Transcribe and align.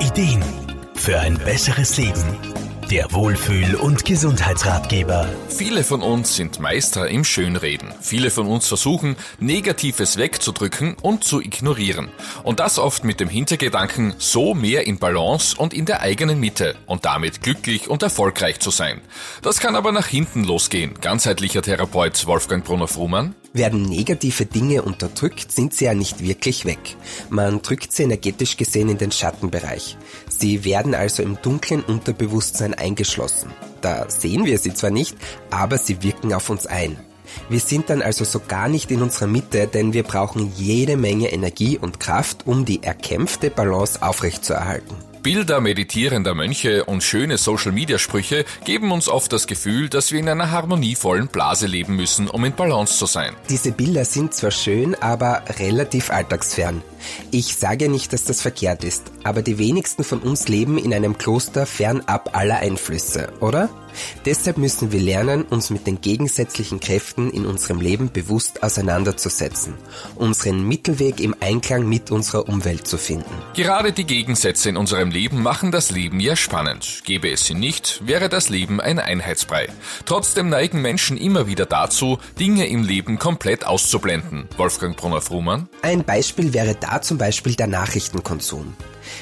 Ideen 0.00 0.44
für 0.94 1.18
ein 1.18 1.36
besseres 1.38 1.96
Leben. 1.96 2.22
Der 2.88 3.12
Wohlfühl- 3.12 3.74
und 3.74 4.04
Gesundheitsratgeber. 4.04 5.28
Viele 5.48 5.82
von 5.82 6.02
uns 6.02 6.36
sind 6.36 6.60
Meister 6.60 7.08
im 7.08 7.24
Schönreden. 7.24 7.92
Viele 8.00 8.30
von 8.30 8.46
uns 8.46 8.68
versuchen, 8.68 9.16
Negatives 9.40 10.16
wegzudrücken 10.16 10.94
und 11.02 11.24
zu 11.24 11.40
ignorieren. 11.40 12.10
Und 12.44 12.60
das 12.60 12.78
oft 12.78 13.02
mit 13.02 13.18
dem 13.18 13.28
Hintergedanken, 13.28 14.14
so 14.18 14.54
mehr 14.54 14.86
in 14.86 14.98
Balance 14.98 15.56
und 15.56 15.74
in 15.74 15.84
der 15.84 16.00
eigenen 16.00 16.38
Mitte 16.38 16.76
und 16.86 17.04
damit 17.04 17.42
glücklich 17.42 17.88
und 17.90 18.02
erfolgreich 18.04 18.60
zu 18.60 18.70
sein. 18.70 19.00
Das 19.42 19.58
kann 19.58 19.74
aber 19.74 19.90
nach 19.90 20.06
hinten 20.06 20.44
losgehen. 20.44 20.94
Ganzheitlicher 21.00 21.60
Therapeut 21.60 22.24
Wolfgang 22.26 22.64
Brunner-Frumann. 22.64 23.34
Werden 23.58 23.82
negative 23.82 24.46
Dinge 24.46 24.82
unterdrückt, 24.82 25.52
sind 25.52 25.74
sie 25.74 25.84
ja 25.84 25.94
nicht 25.94 26.22
wirklich 26.22 26.64
weg. 26.64 26.78
Man 27.28 27.60
drückt 27.60 27.92
sie 27.92 28.04
energetisch 28.04 28.56
gesehen 28.56 28.88
in 28.88 28.98
den 28.98 29.12
Schattenbereich. 29.12 29.98
Sie 30.28 30.64
werden 30.64 30.94
also 30.94 31.22
im 31.22 31.42
dunklen 31.42 31.82
Unterbewusstsein 31.82 32.72
eingeschlossen. 32.72 33.50
Da 33.80 34.08
sehen 34.08 34.46
wir 34.46 34.58
sie 34.58 34.74
zwar 34.74 34.90
nicht, 34.90 35.16
aber 35.50 35.76
sie 35.76 36.02
wirken 36.02 36.32
auf 36.32 36.48
uns 36.50 36.66
ein. 36.66 36.98
Wir 37.48 37.60
sind 37.60 37.90
dann 37.90 38.02
also 38.02 38.24
so 38.24 38.40
gar 38.46 38.68
nicht 38.68 38.90
in 38.90 39.02
unserer 39.02 39.26
Mitte, 39.26 39.66
denn 39.66 39.92
wir 39.92 40.02
brauchen 40.02 40.52
jede 40.56 40.96
Menge 40.96 41.32
Energie 41.32 41.78
und 41.78 42.00
Kraft, 42.00 42.46
um 42.46 42.64
die 42.64 42.82
erkämpfte 42.82 43.50
Balance 43.50 44.02
aufrechtzuerhalten. 44.02 44.96
Bilder 45.28 45.60
meditierender 45.60 46.34
Mönche 46.34 46.86
und 46.86 47.02
schöne 47.02 47.36
Social-Media-Sprüche 47.36 48.46
geben 48.64 48.90
uns 48.90 49.10
oft 49.10 49.30
das 49.30 49.46
Gefühl, 49.46 49.90
dass 49.90 50.10
wir 50.10 50.20
in 50.20 50.28
einer 50.30 50.52
harmonievollen 50.52 51.28
Blase 51.28 51.66
leben 51.66 51.96
müssen, 51.96 52.28
um 52.28 52.46
in 52.46 52.54
Balance 52.54 52.96
zu 52.96 53.04
sein. 53.04 53.36
Diese 53.50 53.72
Bilder 53.72 54.06
sind 54.06 54.32
zwar 54.32 54.52
schön, 54.52 54.94
aber 54.94 55.42
relativ 55.58 56.08
alltagsfern. 56.08 56.80
Ich 57.30 57.56
sage 57.56 57.90
nicht, 57.90 58.14
dass 58.14 58.24
das 58.24 58.40
verkehrt 58.40 58.84
ist, 58.84 59.12
aber 59.22 59.42
die 59.42 59.58
wenigsten 59.58 60.02
von 60.02 60.20
uns 60.20 60.48
leben 60.48 60.78
in 60.78 60.94
einem 60.94 61.18
Kloster 61.18 61.66
fernab 61.66 62.34
aller 62.34 62.60
Einflüsse, 62.60 63.30
oder? 63.40 63.68
Deshalb 64.24 64.58
müssen 64.58 64.92
wir 64.92 65.00
lernen, 65.00 65.42
uns 65.42 65.70
mit 65.70 65.86
den 65.86 66.00
gegensätzlichen 66.00 66.80
Kräften 66.80 67.30
in 67.30 67.46
unserem 67.46 67.80
Leben 67.80 68.10
bewusst 68.12 68.62
auseinanderzusetzen, 68.62 69.74
unseren 70.14 70.66
Mittelweg 70.66 71.20
im 71.20 71.34
Einklang 71.40 71.88
mit 71.88 72.10
unserer 72.10 72.48
Umwelt 72.48 72.86
zu 72.86 72.98
finden. 72.98 73.30
Gerade 73.54 73.92
die 73.92 74.04
Gegensätze 74.04 74.68
in 74.68 74.76
unserem 74.76 75.10
Leben 75.10 75.42
machen 75.42 75.72
das 75.72 75.90
Leben 75.90 76.20
ja 76.20 76.36
spannend. 76.36 77.02
Gäbe 77.04 77.30
es 77.30 77.44
sie 77.44 77.54
nicht, 77.54 78.06
wäre 78.06 78.28
das 78.28 78.48
Leben 78.48 78.80
ein 78.80 78.98
Einheitsbrei. 78.98 79.68
Trotzdem 80.04 80.48
neigen 80.48 80.82
Menschen 80.82 81.16
immer 81.16 81.46
wieder 81.46 81.66
dazu, 81.66 82.18
Dinge 82.38 82.66
im 82.66 82.82
Leben 82.82 83.18
komplett 83.18 83.66
auszublenden. 83.66 84.48
Wolfgang 84.56 84.96
Brunner-Frumann? 84.96 85.68
Ein 85.82 86.04
Beispiel 86.04 86.52
wäre 86.52 86.74
da 86.74 87.00
zum 87.02 87.18
Beispiel 87.18 87.54
der 87.54 87.66
Nachrichtenkonsum. 87.66 88.74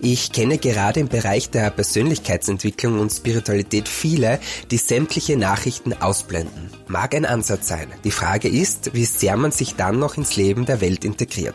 Ich 0.00 0.32
kenne 0.32 0.58
gerade 0.58 1.00
im 1.00 1.08
Bereich 1.08 1.50
der 1.50 1.70
Persönlichkeitsentwicklung 1.70 2.98
und 3.00 3.10
Spiritualität 3.10 3.88
viele, 3.88 4.38
die 4.70 4.76
sämtliche 4.76 5.36
Nachrichten 5.36 5.92
ausblenden. 5.92 6.70
Mag 6.86 7.14
ein 7.14 7.24
Ansatz 7.24 7.68
sein. 7.68 7.88
Die 8.04 8.10
Frage 8.10 8.48
ist, 8.48 8.94
wie 8.94 9.04
sehr 9.04 9.36
man 9.36 9.52
sich 9.52 9.74
dann 9.74 9.98
noch 9.98 10.16
ins 10.16 10.36
Leben 10.36 10.66
der 10.66 10.80
Welt 10.80 11.04
integriert. 11.04 11.54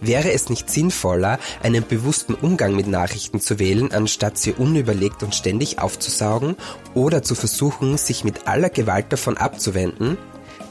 Wäre 0.00 0.32
es 0.32 0.48
nicht 0.48 0.70
sinnvoller, 0.70 1.38
einen 1.62 1.86
bewussten 1.86 2.34
Umgang 2.34 2.74
mit 2.74 2.86
Nachrichten 2.86 3.40
zu 3.40 3.58
wählen, 3.58 3.92
anstatt 3.92 4.38
sie 4.38 4.52
unüberlegt 4.52 5.22
und 5.22 5.34
ständig 5.34 5.78
aufzusaugen 5.78 6.56
oder 6.94 7.22
zu 7.22 7.34
versuchen, 7.34 7.96
sich 7.96 8.24
mit 8.24 8.46
aller 8.46 8.70
Gewalt 8.70 9.12
davon 9.12 9.36
abzuwenden? 9.36 10.18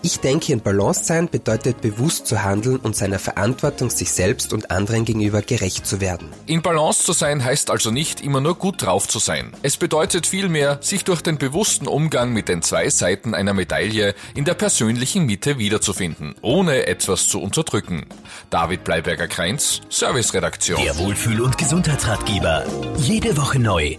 Ich 0.04 0.20
denke, 0.20 0.54
in 0.54 0.62
Balance 0.62 1.04
sein 1.06 1.30
bedeutet 1.30 1.82
bewusst 1.82 2.28
zu 2.28 2.44
handeln 2.44 2.78
und 2.78 2.96
seiner 2.96 3.20
Verantwortung 3.20 3.90
sich 3.90 4.12
selbst 4.12 4.54
und 4.54 4.72
anderen 4.72 5.06
gegenüber 5.06 5.42
gerecht 5.42 5.86
zu 5.86 6.00
werden. 6.00 6.30
In 6.46 6.62
Balance 6.62 7.04
zu 7.04 7.14
sein 7.14 7.44
heißt 7.44 7.72
also 7.72 7.92
nicht 7.92 8.22
immer 8.22 8.40
nur 8.40 8.56
gut 8.56 8.82
drauf 8.82 9.08
zu 9.08 9.20
sein. 9.20 9.54
Es 9.64 9.78
bedeutet 9.78 10.28
vielmehr, 10.28 10.78
sich 10.82 11.04
durch 11.04 11.22
den 11.22 11.38
bewussten 11.38 11.88
Umgang 11.88 12.32
mit 12.32 12.48
den 12.48 12.62
zwei 12.62 12.90
Seiten 12.90 13.34
einer 13.34 13.54
Medaille 13.54 14.14
in 14.36 14.46
der 14.46 14.54
persönlichen 14.54 15.26
Mitte 15.26 15.58
wiederzufinden, 15.58 16.36
ohne 16.42 16.88
etwas 16.88 17.28
zu 17.28 17.42
unterdrücken. 17.42 18.06
David 18.50 18.84
Bleiberger-Kreinz, 18.84 19.82
Serviceredaktion. 19.90 20.82
Der 20.84 20.98
Wohlfühl- 20.98 21.42
und 21.42 21.58
Gesundheitsratgeber. 21.58 22.66
Jede 22.98 23.36
Woche 23.36 23.60
neu 23.60 23.98